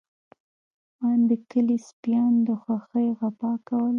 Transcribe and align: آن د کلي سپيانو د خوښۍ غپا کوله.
آن 1.07 1.19
د 1.29 1.31
کلي 1.51 1.77
سپيانو 1.87 2.39
د 2.47 2.49
خوښۍ 2.61 3.07
غپا 3.19 3.51
کوله. 3.67 3.89